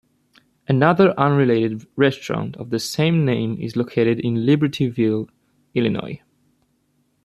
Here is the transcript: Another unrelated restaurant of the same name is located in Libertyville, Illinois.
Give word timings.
Another 0.67 1.11
unrelated 1.15 1.85
restaurant 1.95 2.57
of 2.57 2.71
the 2.71 2.79
same 2.79 3.23
name 3.23 3.55
is 3.61 3.75
located 3.75 4.19
in 4.19 4.33
Libertyville, 4.33 5.29
Illinois. 5.75 6.23